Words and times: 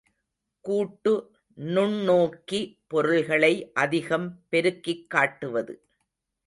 கூட்டு 0.61 1.31
நுண்ணோக்கி 1.57 2.79
பொருள்களை 2.87 3.71
அதிகம் 3.73 4.41
பெருக்கிக் 4.49 5.09
காட்டுவது. 5.09 5.81